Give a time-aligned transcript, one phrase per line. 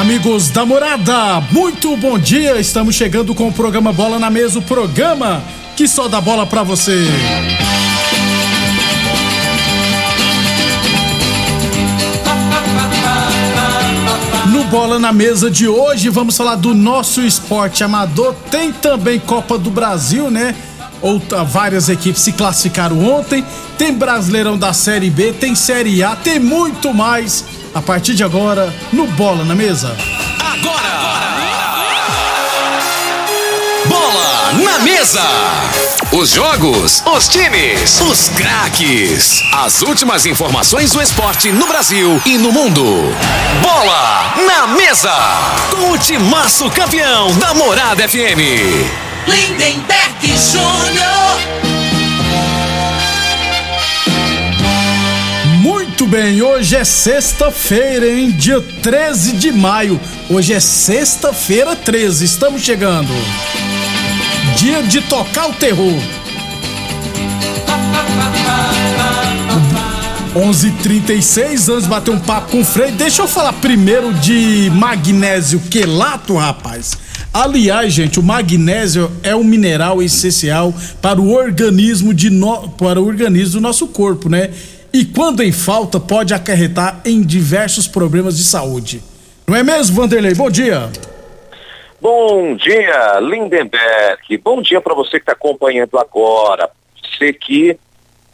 [0.00, 2.60] Amigos da morada, muito bom dia.
[2.60, 5.42] Estamos chegando com o programa Bola na Mesa o programa
[5.76, 6.98] que só dá bola pra você.
[14.46, 18.34] No Bola na Mesa de hoje, vamos falar do nosso esporte amador.
[18.50, 20.54] Tem também Copa do Brasil, né?
[21.02, 23.44] Outra, várias equipes se classificaram ontem.
[23.76, 27.44] Tem Brasileirão da Série B, tem Série A, tem muito mais.
[27.74, 29.96] A partir de agora, no Bola na Mesa.
[33.86, 35.22] Bola na mesa.
[36.12, 39.42] Os jogos, os times, os craques.
[39.52, 42.84] As últimas informações do esporte no Brasil e no mundo.
[43.62, 45.14] Bola na mesa.
[45.70, 49.11] Com o timaço campeão da Morada FM.
[49.26, 51.62] Lindenberg Júnior.
[55.60, 58.30] Muito bem, hoje é sexta-feira, hein?
[58.32, 60.00] Dia 13 de maio.
[60.28, 63.12] Hoje é sexta-feira 13, estamos chegando.
[64.56, 65.94] Dia de tocar o terror.
[70.34, 72.90] 11:36 anos bater um papo com o Frei.
[72.90, 76.96] Deixa eu falar primeiro de magnésio quelato, rapaz.
[77.32, 82.68] Aliás, gente, o magnésio é um mineral essencial para o organismo de no...
[82.72, 84.52] para o organismo do nosso corpo, né?
[84.92, 89.02] E quando em falta pode acarretar em diversos problemas de saúde.
[89.46, 90.34] Não é mesmo, Vanderlei?
[90.34, 90.90] Bom dia.
[91.98, 94.36] Bom dia, Lindenberg.
[94.44, 96.68] Bom dia para você que está acompanhando agora.
[97.00, 97.78] Você que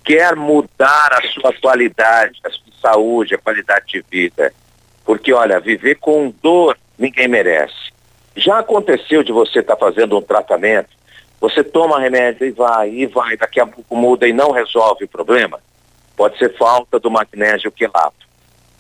[0.05, 4.53] quer mudar a sua qualidade, a sua saúde, a qualidade de vida.
[5.05, 7.88] Porque, olha, viver com dor ninguém merece.
[8.39, 10.91] Já aconteceu de você estar fazendo um tratamento,
[11.41, 15.09] você toma remédio e vai, e vai, daqui a pouco muda e não resolve o
[15.09, 15.59] problema?
[16.17, 18.29] Pode ser falta do magnésio quelato.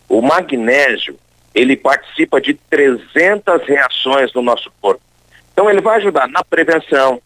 [0.09, 1.19] O magnésio,
[1.53, 5.03] ele participa de 300 reações no nosso corpo.
[5.53, 7.21] Então ele vai ajudar na prevenção,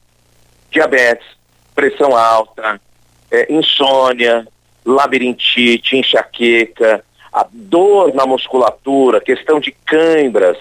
[0.70, 1.26] diabetes,
[1.74, 2.80] pressão alta,
[3.30, 4.48] eh, insônia,
[4.86, 10.56] labirintite, enxaqueca, a dor na musculatura, questão de câimbras.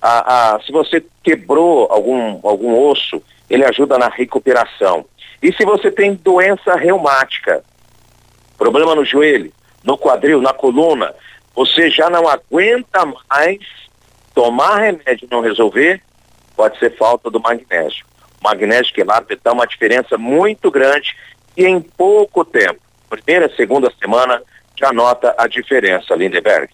[0.00, 5.04] A, a- se você quebrou algum, algum osso, ele ajuda na recuperação.
[5.42, 7.62] E se você tem doença reumática,
[8.56, 9.52] problema no joelho,
[9.84, 11.14] no quadril, na coluna,
[11.54, 13.58] você já não aguenta mais
[14.34, 16.00] tomar remédio e não resolver,
[16.56, 18.04] pode ser falta do magnésio.
[18.40, 21.16] O magnésio quelato dá uma diferença muito grande
[21.56, 24.40] e em pouco tempo, primeira, segunda semana,
[24.76, 26.72] já nota a diferença, Lindeberg.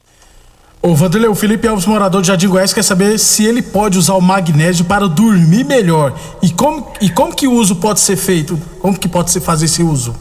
[0.87, 4.17] Ô, Vanderlei, o Felipe Alves, morador de Jardim Goiás, quer saber se ele pode usar
[4.17, 6.13] o magnésio para dormir melhor.
[6.43, 8.59] E como, e como que o uso pode ser feito?
[8.83, 10.15] Como que pode se fazer esse uso?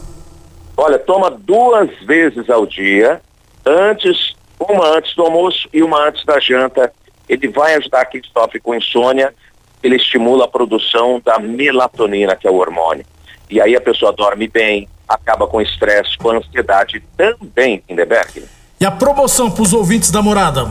[0.74, 3.20] Olha, toma duas vezes ao dia,
[3.66, 6.90] antes, uma antes do almoço e uma antes da janta.
[7.28, 9.34] Ele vai ajudar quem sofre com insônia,
[9.82, 13.04] ele estimula a produção da melatonina, que é o hormônio.
[13.50, 18.44] E aí a pessoa dorme bem, acaba com estresse, com ansiedade também, Lindeberg.
[18.84, 20.70] A promoção para os ouvintes da morada?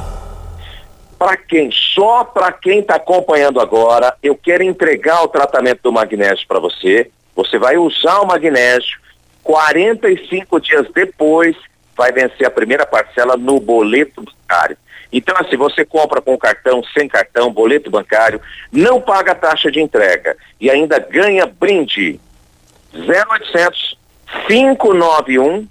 [1.18, 1.72] Para quem?
[1.72, 7.10] Só para quem está acompanhando agora, eu quero entregar o tratamento do magnésio para você.
[7.36, 9.00] Você vai usar o magnésio,
[9.42, 11.56] 45 dias depois
[11.98, 14.78] vai vencer a primeira parcela no boleto bancário.
[15.12, 18.40] Então, assim, você compra com cartão, sem cartão, boleto bancário,
[18.72, 22.20] não paga taxa de entrega e ainda ganha brinde.
[22.94, 23.98] 0800
[24.48, 25.68] 591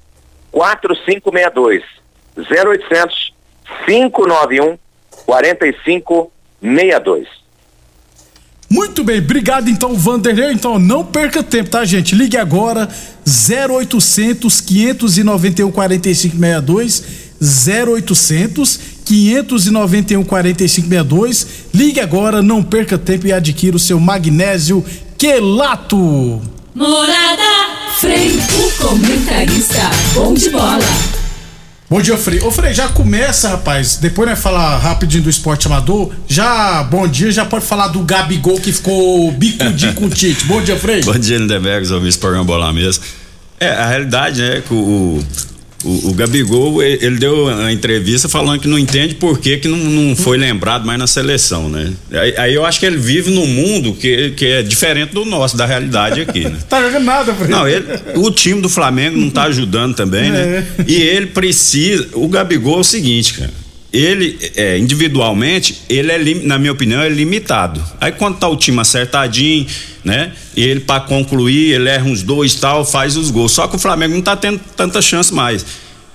[0.51, 2.02] 4562.
[2.37, 3.33] 0800
[3.87, 4.79] 591
[5.27, 7.29] 4562.
[8.71, 10.53] Muito bem, obrigado então, Vanderlei.
[10.53, 12.15] Então, não perca tempo, tá, gente?
[12.15, 12.89] Ligue agora,
[13.27, 17.31] 0800 591 4562.
[17.43, 21.47] 0800 591 4562.
[21.75, 24.83] Ligue agora, não perca tempo e adquira o seu magnésio
[25.19, 26.41] quelato.
[26.75, 27.43] Morada,
[27.99, 31.22] Frei, o comentarista, bom de bola.
[31.93, 32.41] Bom dia, Frei.
[32.41, 33.99] Ô, Frei, já começa, rapaz.
[33.99, 36.11] Depois nós falar rapidinho do esporte amador.
[36.27, 40.47] Já, bom dia, já pode falar do Gabigol que ficou bicudinho com o Tite.
[40.47, 41.03] Bom dia, Frei.
[41.03, 43.05] Bom dia, Lindenberg, ouvi esse programa Bola mesmo.
[43.61, 45.23] É, a realidade é que o,
[45.85, 49.79] o, o Gabigol, ele deu uma entrevista falando que não entende por que, que não,
[49.79, 51.93] não foi lembrado mais na seleção, né?
[52.13, 55.57] Aí, aí eu acho que ele vive num mundo que, que é diferente do nosso,
[55.57, 56.59] da realidade aqui, né?
[56.73, 57.51] Tá jogando nada, Frei.
[57.51, 57.85] Não, ele,
[58.17, 60.67] o time do Flamengo não tá ajudando também, né?
[60.87, 62.09] E ele precisa.
[62.15, 63.62] O Gabigol é o seguinte, cara.
[63.93, 67.83] Ele, é, individualmente, ele é, na minha opinião, é limitado.
[68.01, 69.67] Aí quando tá o time acertadinho,
[70.03, 70.33] né?
[70.57, 73.53] Ele, para concluir, ele erra uns dois tal, faz os gols.
[73.53, 75.65] Só que o Flamengo não tá tendo tanta chance mais.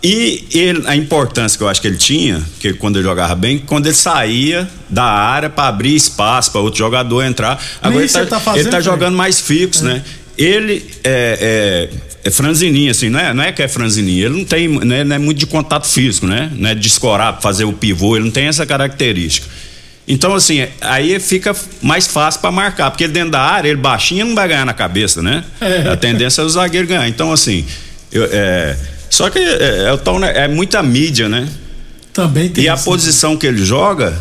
[0.02, 3.58] E ele, a importância que eu acho que ele tinha, que quando ele jogava bem,
[3.58, 7.62] quando ele saía da área para abrir espaço para outro jogador entrar.
[7.82, 8.84] Agora ele tá, tá fazendo, ele tá né?
[8.84, 10.04] jogando mais fixo, né?
[10.38, 11.90] Ele é,
[12.24, 15.04] é, é franzininho, assim, não é, não é que é franzininho, ele não tem, né,
[15.04, 16.52] não é muito de contato físico, né?
[16.56, 19.48] Não é de escorar, fazer o pivô, ele não tem essa característica.
[20.08, 24.36] Então, assim, aí fica mais fácil para marcar, porque dentro da área, ele baixinho não
[24.36, 25.44] vai ganhar na cabeça, né?
[25.92, 27.08] A tendência é o zagueiro ganhar.
[27.10, 27.66] Então, assim,
[28.12, 28.78] eu- é,
[29.10, 31.50] só que é, é, é muita mídia, né?
[32.14, 32.86] Também tem E a isso.
[32.86, 34.18] posição que ele joga,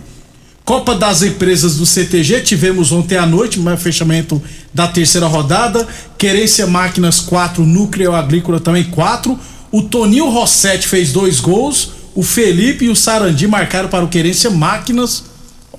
[0.65, 4.41] Copa das Empresas do CTG, tivemos ontem à noite, o fechamento
[4.73, 5.87] da terceira rodada.
[6.17, 9.39] Querência Máquinas 4, Núcleo Agrícola também 4.
[9.71, 11.91] O Toninho Rossetti fez dois gols.
[12.15, 15.25] O Felipe e o Sarandi marcaram para o Querência Máquinas.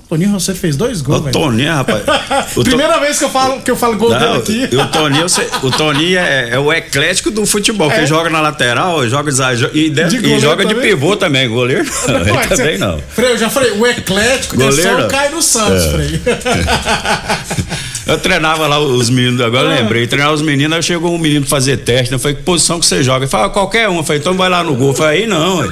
[0.09, 1.33] O Toninho Rossetti fez dois gols, O velho.
[1.33, 2.01] Toninho, rapaz.
[2.55, 4.69] o To- Primeira vez que eu falo, que eu falo gol dele Não, aqui.
[4.71, 5.25] e o Toninho,
[5.63, 8.05] o Toninho é, é o eclético do futebol, que É.
[8.05, 10.89] joga na lateral, joga de, e, de- De e joga de também?
[10.91, 12.99] pivô também, goleiro não, Ué, também você- não.
[13.13, 15.07] Frei, eu já falei, o eclético é Goleiro, só o não.
[15.09, 15.89] Caio Santos, É.
[15.91, 16.21] Frei.
[18.07, 19.75] Eu treinava lá os meninos, agora Ah.
[19.81, 22.85] lembrei, treinava os meninos, aí chegou um menino fazer teste, eu falei, que posição que
[22.85, 23.25] você joga?
[23.25, 25.27] Ele falou, "Ah, qualquer um, eu falei, então vai lá no gol, eu falei, aí
[25.27, 25.67] não, ué.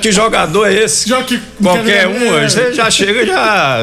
[0.00, 1.08] Que jogador é esse?
[1.08, 2.08] Já que- Qualquer É.
[2.08, 3.78] um, você já chega, já...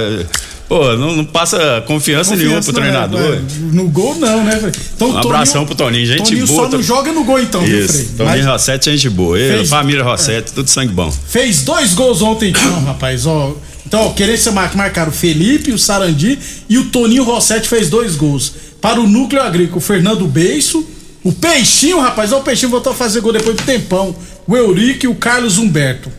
[0.68, 3.38] Pô, não, não passa confiança, nenhuma pro Confiança, treinador.
[3.38, 3.42] né?
[3.74, 4.72] No gol não, né, Frei?
[4.96, 7.62] Então, Um abração pro Toninho, gente Toninho boa, só não Ton- joga no gol então,
[7.62, 8.02] viu, Frei?
[8.04, 9.36] Isso, Toninho Mas Rossetti, gente boa.
[9.36, 11.12] Fez- família Rossetti, tudo sangue bom.
[11.28, 13.56] fez dois gols ontem então, rapaz, ó.
[13.88, 16.38] Então, ó, Querência Mar- marcaram o Felipe, o Sarandi
[16.70, 18.54] e o Toninho Rossetti fez dois gols.
[18.80, 20.86] Para o Núcleo Agrícola, o Fernando Beiço,
[21.24, 24.16] o Peixinho, rapaz, o Peixinho voltou a fazer gol depois de tempão.
[24.48, 26.12] O Eurico e o Carlos Humberto.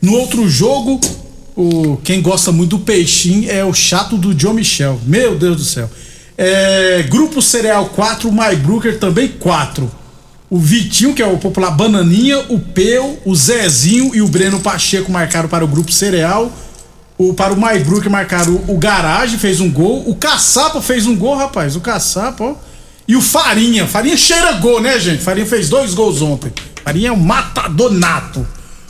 [0.00, 1.00] No outro jogo,
[1.56, 5.00] o quem gosta muito do Peixinho é o chato do John Michel.
[5.06, 5.90] Meu Deus do céu.
[6.36, 9.90] É, Grupo Cereal 4, o Maibrucker também 4.
[10.50, 15.10] O Vitinho, que é o popular Bananinha, o Peu, o Zezinho e o Breno Pacheco
[15.10, 16.52] marcaram para o Grupo Cereal.
[17.16, 20.02] O, para o Maibrucker marcaram o, o Garage, fez um gol.
[20.06, 21.74] O Caçapa fez um gol, rapaz.
[21.74, 22.54] O Caçapa, ó.
[23.12, 23.86] E o Farinha.
[23.86, 25.22] Farinha cheira gol, né, gente?
[25.22, 26.50] Farinha fez dois gols ontem.
[26.82, 28.46] Farinha é um matador nato.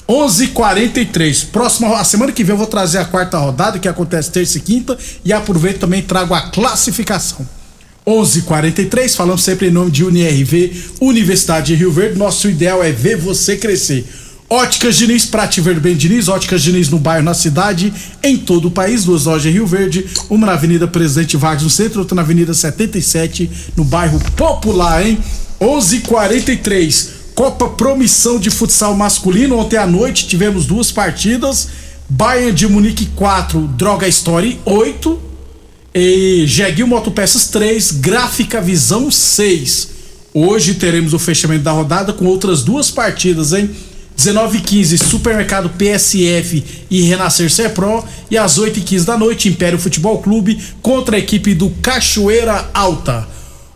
[0.08, 1.46] 11:43.
[1.46, 4.60] Próxima a semana que vem eu vou trazer a quarta rodada que acontece terça e
[4.60, 7.44] quinta e aproveito também trago a classificação.
[8.06, 12.16] 11:43 falamos sempre em nome de UniRV, Universidade de Rio Verde.
[12.16, 14.06] Nosso ideal é ver você crescer.
[14.52, 17.90] Óticas Diniz, Prate Verde Bem Diniz, Óticas Diniz no bairro, na cidade,
[18.22, 21.70] em todo o país, duas lojas em Rio Verde, uma na Avenida Presidente Vargas no
[21.70, 25.18] centro, outra na Avenida 77, no bairro Popular, hein?
[25.58, 31.68] 11:43 Copa Promissão de Futsal Masculino, ontem à noite tivemos duas partidas,
[32.06, 35.18] Bayern de Munique 4, Droga Story 8,
[35.94, 39.88] e Jeguil Motopeças 3, Gráfica Visão 6.
[40.34, 43.70] Hoje teremos o fechamento da rodada com outras duas partidas, hein?
[44.16, 48.04] 19 h 15 Supermercado PSF e Renascer Serpro.
[48.30, 52.70] E às 8 h 15 da noite, Império Futebol Clube contra a equipe do Cachoeira
[52.72, 53.26] Alta.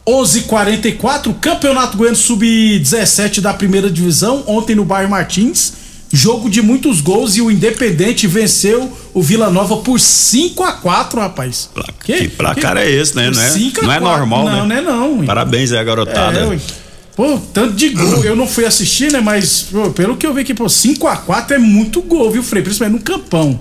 [0.07, 5.85] 11:44 h 44 Campeonato Goiano Sub-17 da primeira divisão, ontem no bairro Martins.
[6.13, 11.21] Jogo de muitos gols e o Independente venceu o Vila Nova por 5 a 4
[11.21, 11.69] rapaz.
[12.05, 13.29] Que, que placar que, é esse, né?
[13.29, 14.81] Não é, não é normal, não, né?
[14.81, 15.27] Não, é não.
[15.27, 16.55] Parabéns aí, garotada.
[16.55, 16.86] É,
[17.17, 19.21] pô, tanto de gol, eu não fui assistir, né?
[19.21, 22.43] Mas, pô, pelo que eu vi aqui, pô, 5 a 4 é muito gol, viu,
[22.43, 22.63] Frei?
[22.63, 23.59] Principalmente no campão.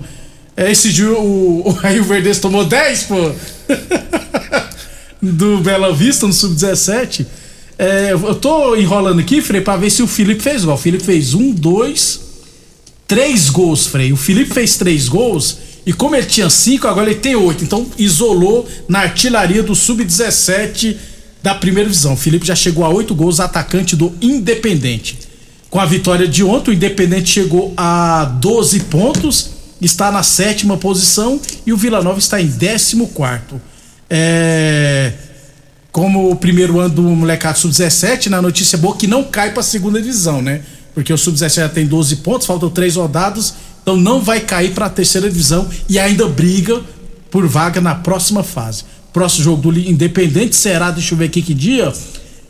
[0.54, 3.32] É, esse dia o, o, aí o Verdes tomou 10, pô.
[5.22, 7.26] Do Bela Vista no Sub-17.
[7.78, 10.74] É, eu tô enrolando aqui, Frei, pra ver se o Felipe fez gol.
[10.74, 12.20] O Felipe fez um, dois,
[13.08, 14.12] três gols, Frei.
[14.12, 17.64] O Felipe fez três gols e como ele tinha cinco, agora ele tem oito.
[17.64, 20.96] Então isolou na artilharia do sub-17
[21.46, 22.14] da primeira divisão.
[22.14, 25.16] O Felipe já chegou a oito gols, atacante do Independente.
[25.70, 29.50] Com a vitória de ontem, o Independente chegou a 12 pontos,
[29.80, 33.60] está na sétima posição e o Vila Nova está em décimo quarto.
[34.10, 35.12] É
[35.92, 39.62] como o primeiro ano do molecado sub-17, na notícia boa que não cai para a
[39.62, 40.60] segunda divisão, né?
[40.96, 44.86] porque o Sub-17 já tem 12 pontos, faltam três rodadas, então não vai cair para
[44.86, 46.82] a terceira divisão e ainda briga
[47.30, 48.84] por vaga na próxima fase.
[49.16, 51.90] Próximo jogo do Independente será, deixa eu ver aqui que dia,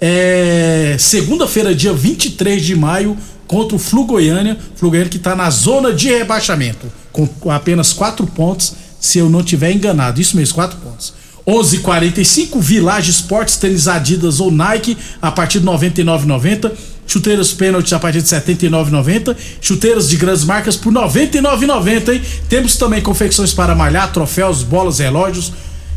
[0.00, 5.49] é segunda-feira, dia 23 de maio, contra o Flu Goiânia, Flu Goiânia que está na
[5.49, 10.76] zona de rebaixamento, com apenas quatro pontos, se eu não tiver enganado, isso mesmo, quatro
[10.78, 11.14] pontos.
[11.46, 16.73] 11:45 Village Esportes, tênis Adidas ou Nike a partir de 99,90.
[17.06, 19.37] Chuteiras pênaltis a partir de 79,90.
[19.61, 22.23] Chuteiras de grandes marcas por 99,90, hein?
[22.49, 25.52] Temos também confecções para malhar, troféus, bolas, relógios,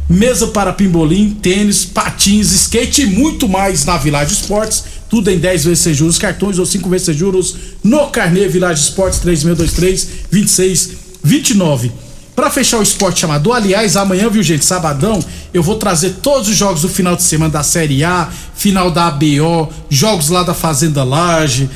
[0.09, 4.83] mesa para pimbolim, tênis, patins, skate e muito mais na Village Esportes.
[5.07, 8.81] Tudo em 10 vezes sem juros, cartões ou 5 vezes sem juros no Carnê Village
[8.81, 11.91] Esportes 3623 2629.
[12.35, 15.19] Para fechar o esporte chamador, aliás, amanhã, viu, gente, sabadão,
[15.53, 19.07] eu vou trazer todos os jogos do final de semana da Série A, final da
[19.07, 21.69] ABO, jogos lá da Fazenda Laje,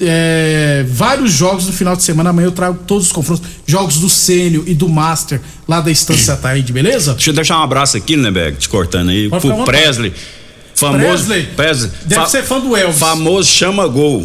[0.00, 2.30] é, vários jogos no final de semana.
[2.30, 6.36] Amanhã eu trago todos os confrontos, jogos do Sênio e do Master lá da Estância
[6.36, 7.14] Taíde, beleza?
[7.14, 10.12] Deixa eu deixar um abraço aqui, né, Beck, te cortando aí, Pode pro Presley.
[10.80, 11.42] Famoso, Presley?
[11.54, 12.98] Presley Deve fa ser fã do Elvis.
[12.98, 14.24] Famoso chama gol.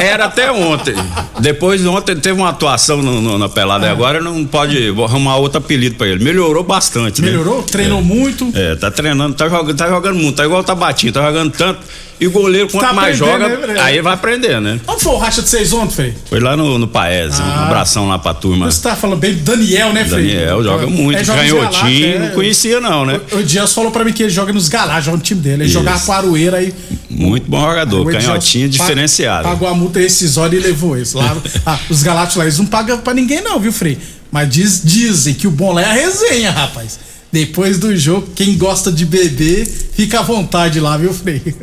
[0.00, 0.94] era até ontem.
[1.38, 3.86] Depois ontem teve uma atuação no, no, na pelada.
[3.86, 3.90] É.
[3.90, 6.24] Agora não pode arrumar outro apelido pra ele.
[6.24, 7.28] Melhorou bastante, né?
[7.28, 7.58] Melhorou?
[7.58, 7.64] Né?
[7.70, 8.02] Treinou é.
[8.02, 8.50] muito?
[8.54, 10.36] É, tá treinando, tá jogando, tá jogando muito.
[10.36, 11.80] Tá igual o Tabatinho, tá jogando tanto
[12.18, 14.80] e o goleiro, quanto tá mais joga, né, aí vai aprender, né?
[14.86, 16.14] Onde foi o racha de seis ontem, Frei?
[16.28, 17.44] Foi lá no, no Paese, ah.
[17.44, 18.70] um abração lá pra turma.
[18.70, 20.28] Você tá falando bem do Daniel, né, Frei?
[20.28, 23.20] Daniel joga muito, é, canhotinho, é, não conhecia não, né?
[23.32, 25.64] O, o Dias falou pra mim que ele joga nos Galá, joga no time dele.
[25.64, 26.72] Ele jogava com Aroeira aí.
[27.10, 29.44] Muito bom jogador, canhotinho diferenciado.
[29.44, 31.16] Pagou a multa rescisória e levou esse.
[31.16, 33.98] Lá, ah, os Galácticos lá, eles não pagam pra ninguém não, viu, Frei?
[34.30, 36.98] Mas diz, dizem que o bom lá é a resenha, rapaz.
[37.32, 41.42] Depois do jogo, quem gosta de beber, fica à vontade lá, viu, Frei?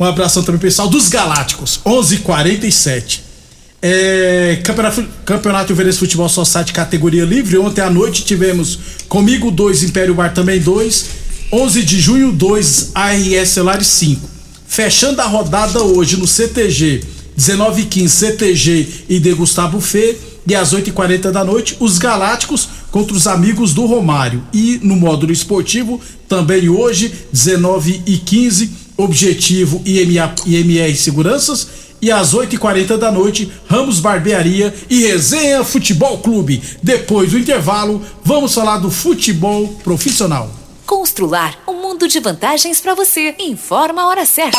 [0.00, 3.20] Um abração também pessoal dos Galácticos, 11:47.
[3.80, 7.58] É, campeonato, campeonato Veredas Futebol Society categoria livre.
[7.58, 11.06] Ontem à noite tivemos comigo 2, Império Bar também 2.
[11.52, 14.28] 11 de junho 2, ARS Celulares 5.
[14.66, 17.04] Fechando a rodada hoje no CTG,
[17.36, 20.16] 19 15 CTG e Degustar Buffet.
[20.46, 24.44] E às 8h40 da noite, os Galácticos contra os amigos do Romário.
[24.52, 31.82] E no módulo esportivo, também hoje, 19 e 15 Objetivo IMA, IMR Seguranças.
[32.00, 36.60] E às 8h40 da noite, Ramos Barbearia e Resenha Futebol Clube.
[36.82, 40.50] Depois do intervalo, vamos falar do futebol profissional.
[40.84, 43.34] Constrular um mundo de vantagens para você.
[43.38, 44.58] Informa a hora certa.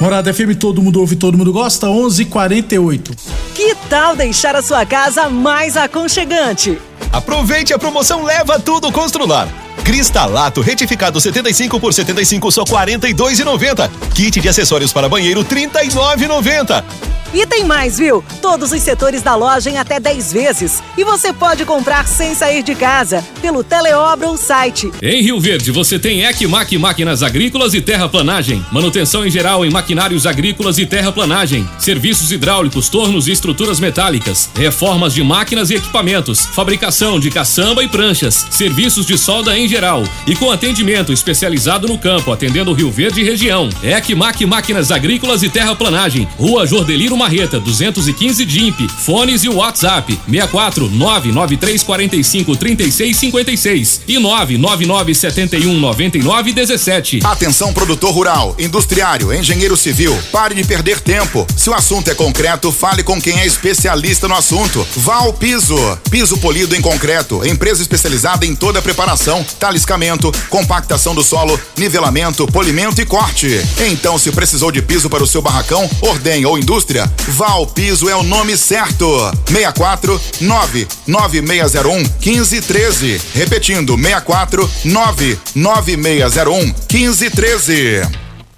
[0.00, 3.14] Morada FM, todo mundo ouve, todo mundo gosta, 11:48.
[3.54, 6.80] Que tal deixar a sua casa mais aconchegante?
[7.12, 9.46] Aproveite a promoção Leva Tudo Constrular.
[9.84, 13.90] Cristalato retificado 75 por 75 só 42,90.
[14.14, 16.84] Kit de acessórios para banheiro 39,90.
[17.32, 18.24] E tem mais, viu?
[18.42, 20.82] Todos os setores da loja em até 10 vezes.
[20.98, 24.90] E você pode comprar sem sair de casa, pelo Teleobra ou site.
[25.00, 28.64] Em Rio Verde, você tem Ecmac Máquinas Agrícolas e Terraplanagem.
[28.72, 31.68] Manutenção em geral em maquinários agrícolas e terraplanagem.
[31.78, 34.50] Serviços hidráulicos, tornos e estruturas metálicas.
[34.56, 36.46] Reformas de máquinas e equipamentos.
[36.46, 38.46] Fabricação de caçamba e pranchas.
[38.50, 40.04] Serviços de solda em geral.
[40.26, 43.68] E com atendimento especializado no campo, atendendo Rio Verde e região.
[43.82, 46.28] Ecmac Máquinas Agrícolas e Terraplanagem.
[46.36, 48.88] Rua Jordeliro Marreta, 215 DIMP.
[48.88, 57.20] Fones e WhatsApp: 64 993 45 36 56 e 999 71 99 17.
[57.24, 61.46] Atenção produtor rural, industriário, engenheiro civil, pare de perder tempo.
[61.56, 64.86] Se o assunto é concreto, fale com quem é especialista no assunto.
[64.96, 65.76] Vá ao Piso.
[66.10, 72.46] Piso polido em concreto, empresa especializada em toda a preparação, taliscamento, compactação do solo, nivelamento,
[72.46, 73.60] polimento e corte.
[73.90, 78.08] Então, se precisou de piso para o seu barracão, ordem ou indústria, vá ao Piso
[78.08, 79.06] é o nome certo.
[79.46, 83.20] 64 99601 1513.
[83.34, 88.29] Repetindo, 64 99601 1513.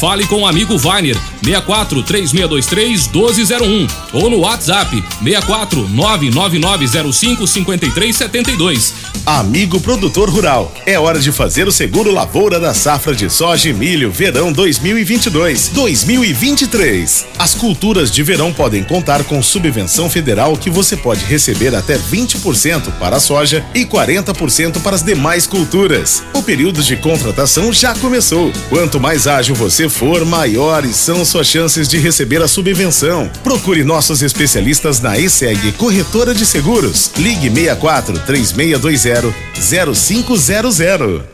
[0.00, 9.14] Fale com o amigo Vainer 64 3623 1201 ou no WhatsApp 64 99905 5372.
[9.26, 13.72] Amigo produtor rural, é hora de fazer o seguro lavoura da safra de soja e
[13.72, 17.24] milho verão 2022-2023.
[17.38, 22.92] As culturas de verão podem contar com subvenção federal que você pode receber até 20%
[22.98, 26.22] para a soja e 40% para as demais culturas.
[26.34, 28.52] O período de contratação já começou.
[28.68, 33.30] Quanto mais ágil você for, maiores são suas chances de receber a subvenção.
[33.42, 37.10] Procure nossos especialistas na ESEG Corretora de Seguros.
[37.16, 39.34] Ligue 64 3620
[39.94, 41.33] 0500.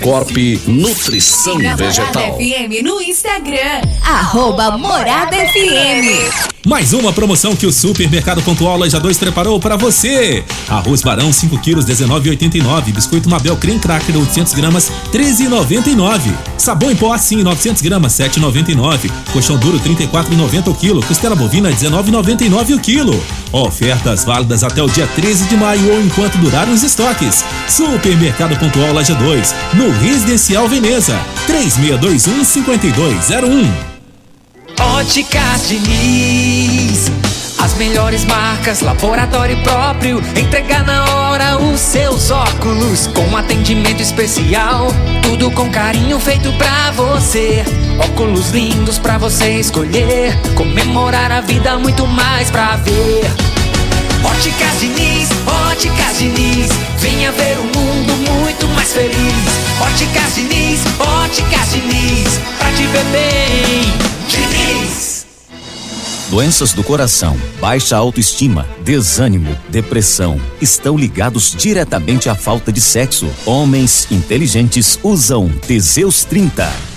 [0.00, 0.30] Corp
[0.66, 2.22] Nutrição Siga Vegetal.
[2.22, 6.54] Morada FM no Instagram, arroba Morada FM.
[6.66, 10.42] Mais uma promoção que o Supermercado Pontual Loja 2 preparou para você.
[10.66, 12.92] Arroz Barão 5 quilos 19,89.
[12.92, 16.32] Biscoito Mabel Creme Cracker 800 gramas 13,99.
[16.56, 19.10] Sabão em pó assim 900 gramas 7,99.
[19.30, 21.04] Colchão duro 34,90 o quilo.
[21.04, 23.22] Costela bovina 19,99 o quilo.
[23.52, 27.44] Ofertas válidas até o dia 13 de maio ou enquanto durarem os estoques.
[27.68, 33.72] Supermercado Pontual Loja 2 no Residencial Veneza 3621 5201.
[34.78, 37.10] Óticas Diniz.
[37.58, 40.22] As melhores marcas, laboratório próprio.
[40.36, 43.06] Entregar na hora os seus óculos.
[43.08, 44.88] Com atendimento especial.
[45.22, 47.64] Tudo com carinho feito pra você.
[47.98, 50.38] Óculos lindos pra você escolher.
[50.54, 53.24] Comemorar a vida, muito mais pra ver.
[54.24, 55.28] Óticas Diniz,
[55.70, 56.68] Óticas Diniz.
[56.98, 59.64] Venha ver um mundo muito mais feliz.
[59.80, 62.40] Óticas Diniz, Óticas Diniz.
[62.58, 63.92] Pra te ver bem,
[64.28, 65.26] Diniz.
[66.30, 73.28] Doenças do coração, baixa autoestima, desânimo, depressão estão ligados diretamente à falta de sexo.
[73.46, 76.68] Homens inteligentes usam Teseus 30.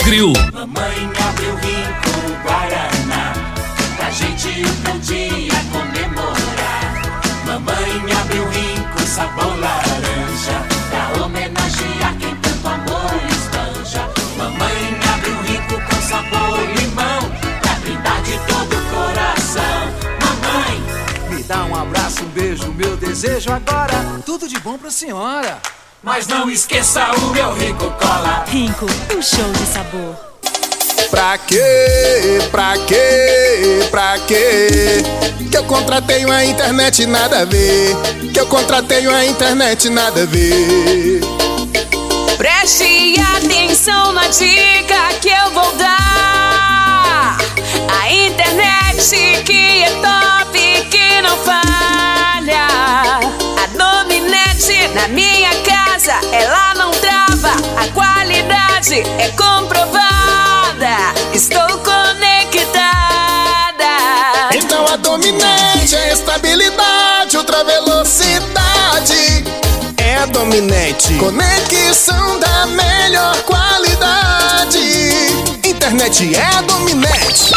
[0.00, 0.32] Grill.
[0.52, 3.32] Mamãe abriu rico Guaraná.
[3.96, 4.48] Pra gente
[4.90, 7.02] um dia comemorar.
[7.44, 10.64] Mamãe abriu rico sabor laranja.
[10.88, 17.30] Pra homenagear quem tanto amor espanja Mamãe abriu rico com sabor limão.
[17.60, 19.92] Pra brindar de todo o coração.
[20.20, 21.36] Mamãe.
[21.36, 24.20] Me dá um abraço, um beijo, meu desejo agora.
[24.24, 25.60] Tudo de bom pra senhora.
[26.04, 28.86] Mas não esqueça o meu rico cola Rinco,
[29.16, 30.16] um show de sabor.
[31.10, 32.40] Pra quê?
[32.50, 33.86] Pra quê?
[33.88, 35.04] Pra quê?
[35.48, 37.96] Que eu contratei uma internet nada a ver.
[38.34, 41.20] Que eu contratei uma internet nada a ver.
[42.36, 47.38] Preste atenção na dica que eu vou dar.
[48.00, 50.58] A internet que é top,
[50.90, 52.66] que não falha.
[53.62, 55.71] A Dominete na minha casa,
[56.32, 57.52] ela não trava.
[57.76, 61.12] A qualidade é comprovada.
[61.34, 62.72] Estou conectada.
[64.54, 69.44] Então a dominante é estabilidade, ultra velocidade.
[69.98, 71.12] É a dominante.
[71.18, 74.78] Conexão da melhor qualidade.
[75.62, 77.52] Internet é a dominante.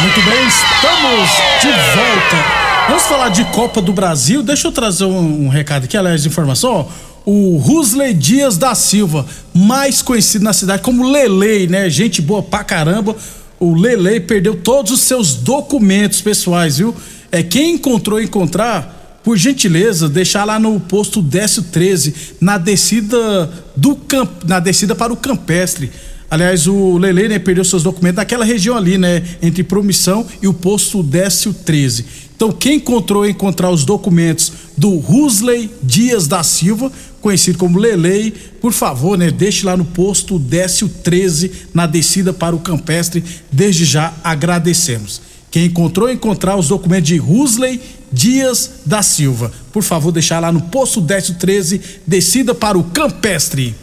[0.00, 1.30] Muito bem, estamos
[1.62, 2.77] de volta.
[2.88, 4.42] Vamos falar de Copa do Brasil.
[4.42, 6.88] Deixa eu trazer um, um recado aqui, aliás, informação.
[7.22, 11.90] O Rusley Dias da Silva, mais conhecido na cidade como Lelei, né?
[11.90, 13.14] Gente boa pra caramba.
[13.60, 16.96] O Lelei perdeu todos os seus documentos pessoais, viu?
[17.30, 23.96] É quem encontrou encontrar, por gentileza, deixar lá no posto Décio 13, na descida do
[23.96, 25.92] camp, na descida para o Campestre.
[26.30, 29.22] Aliás, o Lele né, perdeu seus documentos naquela região ali, né?
[29.40, 32.04] Entre Promissão e o posto Décio 13.
[32.36, 38.72] Então, quem encontrou encontrar os documentos do Rusley Dias da Silva, conhecido como Lelei, por
[38.72, 39.30] favor, né?
[39.30, 43.24] Deixe lá no posto Décio 13, na descida para o Campestre.
[43.50, 45.22] Desde já agradecemos.
[45.50, 47.80] Quem encontrou encontrar os documentos de Rusley
[48.12, 53.74] Dias da Silva, por favor, deixar lá no posto Décio 13, descida para o Campestre.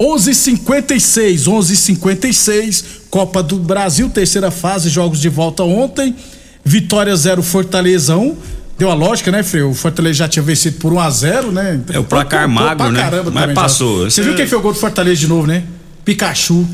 [0.00, 6.14] 11:56, 11:56, Copa do Brasil, terceira fase, jogos de volta ontem.
[6.64, 8.36] Vitória 0 Fortaleza 1.
[8.78, 9.70] Deu a lógica, né, Freio?
[9.70, 11.80] O Fortaleza já tinha vencido por 1 a 0, né?
[11.92, 13.02] É o placar Pô, magro, né?
[13.02, 14.04] caramba Mas passou.
[14.04, 14.10] já.
[14.10, 15.64] Você viu quem fez o gol do Fortaleza de novo, né?
[16.04, 16.66] Pikachu.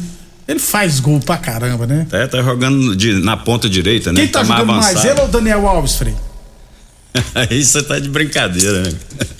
[0.46, 2.06] Ele faz gol pra caramba, né?
[2.12, 4.20] É, tá jogando de- na ponta direita, né?
[4.20, 6.14] Quem tá, jogando mais, ele ou o Daniel Alves, Frei?
[7.34, 8.92] Aí você tá de brincadeira, né?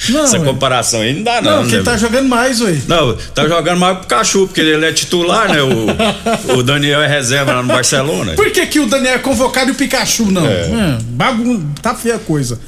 [0.09, 1.62] Não, Essa comparação aí não dá, não.
[1.62, 1.85] Não, quem né?
[1.85, 2.79] tá jogando mais, ué.
[2.87, 5.62] Não, tá jogando mais pro Cachu, porque ele é titular, né?
[5.62, 8.35] O, o Daniel é reserva lá no Barcelona.
[8.35, 10.46] Por que, que o Daniel é convocado e o Pikachu não?
[10.46, 10.50] É.
[10.50, 11.66] É, bagun...
[11.83, 12.59] Tá feia a coisa.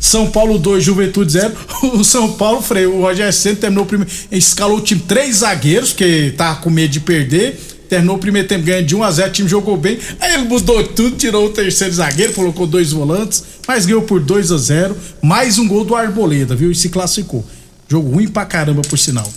[0.00, 1.52] São Paulo 2, Juventude 0.
[1.94, 4.12] O São Paulo, Frei, o Rogério Senna terminou o primeiro.
[4.30, 7.58] Escalou o time três zagueiros, que tava com medo de perder.
[7.88, 9.98] Terminou o primeiro tempo ganhando de 1 a 0 o time jogou bem.
[10.20, 14.52] Aí ele mudou tudo, tirou o terceiro zagueiro, colocou dois volantes, mas ganhou por 2
[14.52, 16.70] a 0 Mais um gol do Arboleda, viu?
[16.70, 17.44] E se classificou.
[17.88, 19.30] Jogo ruim pra caramba, por sinal.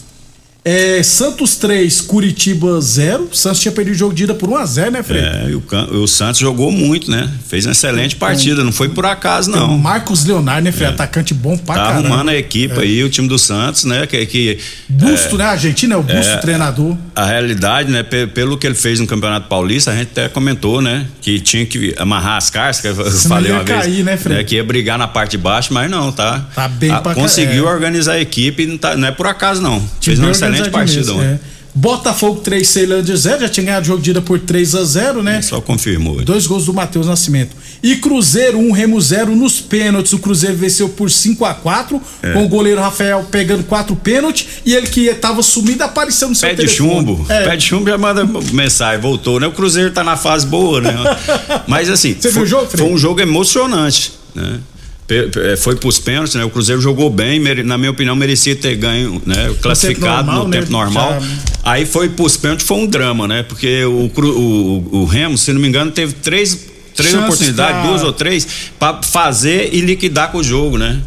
[0.64, 3.30] É, Santos 3, Curitiba 0.
[3.32, 5.22] Santos tinha perdido o jogo de ida por 1 a 0 né, Frei?
[5.22, 5.48] É,
[5.96, 7.30] o, o Santos jogou muito, né?
[7.48, 9.78] Fez uma excelente partida, não foi por acaso, Tem o não.
[9.78, 10.90] Marcos Leonardo, né, Frei?
[10.90, 12.08] Atacante bom pra Tá caramba.
[12.10, 12.82] arrumando a equipe É.
[12.82, 14.06] aí, o time do Santos, né?
[14.06, 14.58] Que, que
[14.90, 15.44] Busto, é, né?
[15.46, 16.98] A Argentina é o Busto, é, treinador.
[17.16, 20.82] A realidade, né, pe- pelo que ele fez no Campeonato Paulista, a gente até comentou,
[20.82, 24.18] né, que tinha que amarrar as cartas, que eu falei ia uma vez, cair, né,
[24.18, 24.44] Fred?
[24.44, 26.46] que ia brigar na parte de baixo, mas não, tá?
[26.54, 27.72] Tá bem Ah, pra Conseguiu é.
[27.72, 29.82] organizar a equipe, não, tá- não é por acaso não.
[30.02, 31.26] Fez uma bem excelente partida ontem.
[31.26, 31.40] é.
[31.76, 33.42] Botafogo 3, Ceilândia 0.
[33.42, 35.40] Já tinha ganhado o jogo de ida por 3 a 0 né?
[35.42, 36.20] Só confirmou.
[36.24, 37.56] Dois gols do Matheus Nascimento.
[37.82, 40.12] E Cruzeiro 1, Remo 0 nos pênaltis.
[40.12, 42.34] O Cruzeiro venceu por 5 a 4 É.
[42.34, 44.48] com o goleiro Rafael pegando quatro pênaltis.
[44.66, 46.90] E ele que tava sumido apareceu no seu Pé de telefone.
[46.90, 47.26] chumbo.
[47.30, 47.44] É.
[47.46, 49.46] Pé de chumbo já manda mensagem, voltou, né?
[49.48, 50.92] O Cruzeiro tá na fase boa, né?
[51.68, 52.84] Mas assim, Você viu foi, o jogo, Fred?
[52.84, 54.60] foi um jogo emocionante, né?
[55.52, 56.44] É, Foi pros pênaltis, né?
[56.46, 59.54] O Cruzeiro jogou bem, na minha opinião, merecia ter ganho, né?
[59.62, 60.60] Classificado normal, no né?
[60.60, 61.20] tempo normal.
[61.20, 61.28] Já-
[61.64, 63.44] Aí foi pros pênaltis, foi um drama, né?
[63.44, 67.88] Porque o, o, o Remo, se não me engano, teve três, três Chances oportunidades, pra-
[67.90, 68.48] duas ou três,
[68.80, 71.00] pra fazer e liquidar com o jogo, né?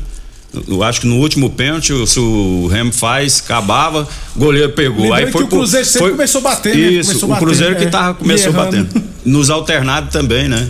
[0.68, 5.04] Eu acho que no último pênalti, se o Remo faz, acabava, o goleiro pegou.
[5.04, 6.82] Lembrando Aí foi que o Cruzeiro sempre começou a bater, né?
[6.92, 7.86] Isso, Começou o Cruzeiro que é.
[7.86, 9.02] tava, começou batendo.
[9.24, 10.68] Nos alternados também, né?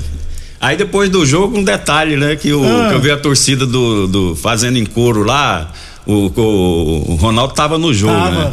[0.63, 2.37] Aí depois do jogo, um detalhe, né?
[2.37, 2.89] Que, o, Ah.
[2.91, 5.71] que eu vi a torcida do, do fazendo em couro lá,
[6.07, 8.31] o, o, o Ronaldo tava no jogo, Tava.
[8.31, 8.53] né?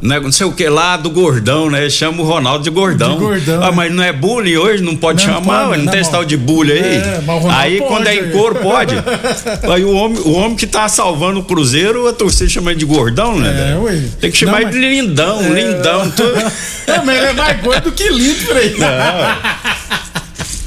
[0.00, 1.90] Não, é- não sei o que lá do gordão, né?
[1.90, 3.14] Chama o Ronaldo de gordão.
[3.14, 3.70] De gordão, Ah, é.
[3.72, 4.80] mas não é bullying hoje?
[4.80, 6.80] Não pode Não chamar, pode, não, não, tem esse tal de bullying aí?
[6.98, 8.30] É, aí quando pode, é em aí.
[8.30, 8.94] couro, pode.
[9.74, 12.86] aí o homem, o homem que tá salvando o Cruzeiro, a torcida chama ele de
[12.86, 13.72] gordão, né?
[13.74, 14.00] É, ué.
[14.20, 15.48] Tem que chamar Não, ele de lindão, É.
[15.48, 16.08] lindão.
[16.12, 16.22] Tu-
[16.86, 18.76] É, mas ele é mais gordo do que lindo, Frei.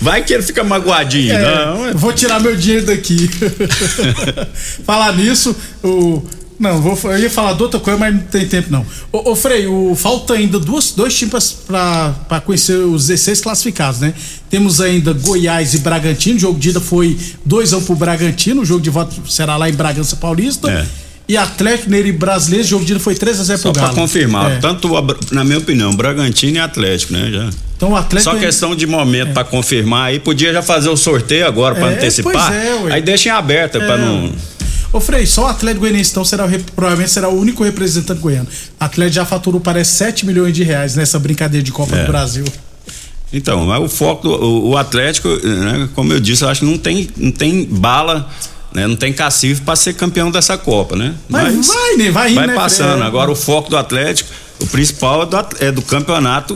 [0.02, 1.34] Vai que ele fica magoadinho.
[1.34, 3.30] É, Não, é- vou tirar meu dinheiro daqui.
[4.86, 6.22] Falar nisso, o.
[6.60, 8.86] Não, vou, eu ia falar de outra coisa, mas não tem tempo não.
[9.12, 14.14] Ô, ô Frei, o, falta ainda duas, dois times para conhecer os 16 classificados, né?
[14.48, 16.38] Temos ainda Goiás e Bragantino.
[16.38, 17.18] O jogo de ida foi
[17.50, 18.62] 2x1 pro Bragantino.
[18.62, 20.70] O jogo de volta será lá em Bragança Paulista.
[20.70, 20.86] É.
[21.32, 22.66] E Atlético Mineiro e Brasileiro.
[22.66, 23.96] O jogo de ida foi 3x0 Só pro pra Galo.
[23.96, 24.56] confirmar, É.
[24.60, 27.30] tanto, a na minha opinião, Bragantino e Atlético, né?
[27.32, 27.50] Já.
[27.78, 28.34] Então o Atlético.
[28.34, 31.96] Só questão de momento pra confirmar aí, podia já fazer o sorteio agora pra É,
[31.96, 32.34] antecipar.
[32.34, 32.94] pois é, ué.
[32.94, 33.98] aí deixa em aberta pra É.
[33.98, 34.32] não.
[34.92, 38.50] Ô Frei, só o Atlético Goianiense então será provavelmente será o único representante goiano.
[38.78, 42.02] O Atlético já faturou parece 7 milhões de reais nessa brincadeira de Copa É.
[42.04, 42.44] do Brasil.
[43.32, 46.78] Então, mas o foco, o, o Atlético, né, como eu disse, eu acho que não
[46.78, 48.30] tem, não tem bala,
[48.74, 51.14] né, não tem cacife pra ser campeão dessa Copa, né?
[51.28, 52.12] Mas vai, né?
[52.12, 53.04] Vai indo, vai né, passando.
[53.04, 54.30] Agora o foco do Atlético,
[54.60, 56.56] o principal é do, é do campeonato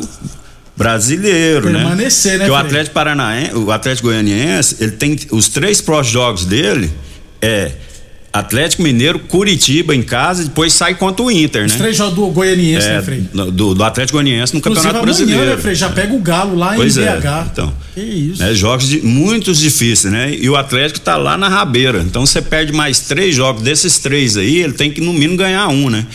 [0.76, 1.80] brasileiro, né?
[1.80, 2.56] Permanecer, né, Porque o?
[2.56, 6.92] Atlético Paranaense, o Atlético Goianiense, ele tem os três próximos jogos dele
[7.42, 7.72] é
[8.40, 11.78] Atlético Mineiro, Curitiba em casa, e depois sai contra o Inter, Os né?
[11.78, 13.22] três jogos do Goianiense, É, né, Frei?
[13.52, 15.56] do, do Atlético Goianiense no Inclusive Campeonato amanhã, Brasileiro.
[15.56, 15.76] né, Frei?
[15.76, 17.48] Já pega o Galo lá Pois em é, BH.
[17.52, 17.74] então.
[17.94, 18.44] Que isso.
[18.44, 20.34] É, jogos de, muitos difíceis, né?
[20.34, 22.00] E o Atlético tá lá na rabeira.
[22.00, 23.62] Então você perde mais três jogos.
[23.62, 26.06] Desses três aí, ele tem que no mínimo ganhar um, né?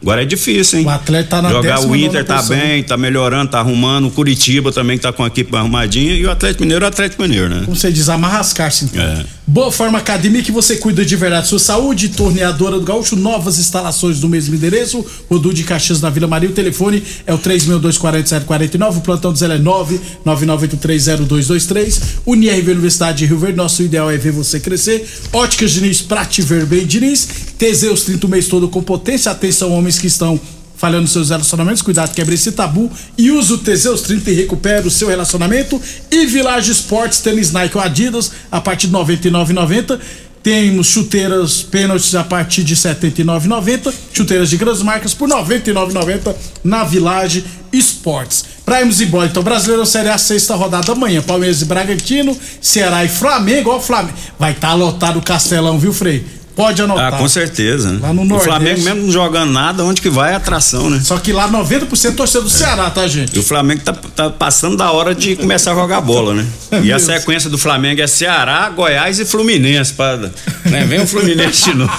[0.00, 0.84] Agora é difícil, hein?
[0.84, 2.58] O Atlético tá na Jogar o 19ª Inter tá posição.
[2.58, 4.06] bem, tá melhorando, tá arrumando.
[4.08, 6.14] O Curitiba também tá com a equipe arrumadinha.
[6.14, 7.62] E o Atlético Mineiro é o Atlético Mineiro, né?
[7.64, 9.02] Como você diz, amarrascar-se então.
[9.02, 9.24] É.
[9.46, 14.22] Boa Forma Academia que você cuida de verdade sua saúde, torneadora do Gaúcho, novas instalações
[14.22, 19.02] no mesmo endereço, Rodu de Caxias na Vila Maria, o telefone é o 3624749, o
[19.02, 24.58] plantão do Zé é 999830223, UniRV Universidade de Rio Verde, nosso ideal é ver você
[24.58, 27.28] crescer, Óticas Diniz, pra te ver bem Diniz,
[27.58, 30.40] Teseus 30 o mês todo com potência, atenção homens que estão
[30.76, 34.90] falhando seus relacionamentos, cuidado, quebre esse tabu e use o Teseus 30 e recupera o
[34.90, 35.80] seu relacionamento.
[36.10, 39.98] E Village Sports, tênis Nike ou Adidas, a partir de R$ 99,90.
[40.42, 43.94] Temos chuteiras pênaltis a partir de R$ 79,90.
[44.12, 48.44] Chuteiras de grandes marcas por R$ 99,90 na Village Sports.
[48.62, 51.22] Pra irmos embora, então, Brasileiro Série A, sexta rodada amanhã.
[51.22, 53.70] Palmeiras e Bragantino, Ceará e Flamengo.
[53.70, 54.18] Ó, Flamengo.
[54.38, 56.43] Vai estar lotado o Castelão, viu, Frei?
[56.56, 57.14] Pode anotar.
[57.14, 57.90] Ah, com certeza.
[57.92, 57.98] né?
[58.00, 58.48] Lá no o Nordeste.
[58.48, 61.00] Flamengo mesmo não jogando nada, onde que vai é atração, né?
[61.02, 63.34] Só que lá 90% torcedor do Ceará, tá, gente?
[63.34, 66.46] E o Flamengo tá, tá passando da hora de começar a jogar bola, né?
[66.70, 67.12] É E a mesmo.
[67.12, 69.92] sequência do Flamengo é Ceará, Goiás e Fluminense.
[69.94, 70.84] Pra, né?
[70.86, 71.92] Vem o Fluminense de novo.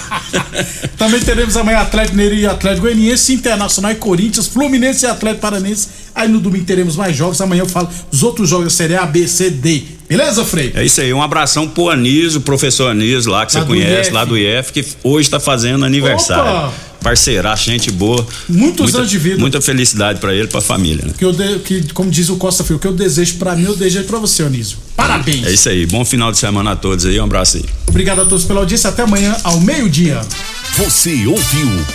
[0.98, 5.88] Também teremos amanhã Atlético Mineiro e Atlético Goianiense, Internacional e Corinthians, Fluminense e Atlético Paranense.
[6.14, 7.42] Aí no domingo teremos mais jogos.
[7.42, 9.84] Amanhã eu falo os outros jogos Série A, B, C, D.
[10.08, 10.72] Beleza, Frei?
[10.76, 14.12] É isso aí, um abração pro Anísio, professor Anísio lá, que Lá você conhece, IF.
[14.14, 16.44] lá do IF, que hoje tá fazendo aniversário.
[16.68, 16.74] Opa!
[17.02, 18.26] Parceiraço, gente boa.
[18.50, 19.38] Muitos muita, anos de vida.
[19.38, 21.14] Muita felicidade pra ele, pra família, né?
[21.16, 23.64] Que eu de- que, como diz o Costa Filho, o que eu desejo pra mim,
[23.66, 24.78] eu desejo pra você, Anísio.
[24.96, 25.46] Parabéns.
[25.46, 27.66] É isso aí, bom final de semana a todos aí, um abraço aí.
[27.88, 28.90] Obrigado a todos pela audiência.
[28.90, 30.20] Até amanhã, ao meio-dia.
[30.78, 31.86] Você ouviu